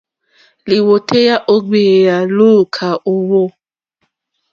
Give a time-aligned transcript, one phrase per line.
[0.69, 3.41] Lìwòtéyá ó gbèyà lùúkà ó hwò.